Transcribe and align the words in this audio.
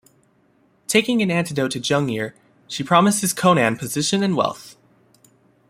Taking 0.87 1.21
an 1.21 1.29
antidote 1.29 1.69
to 1.73 1.79
Jungir, 1.79 2.33
she 2.67 2.83
promises 2.83 3.33
Conan 3.33 3.77
position 3.77 4.23
and 4.23 4.35
wealth. 4.35 4.75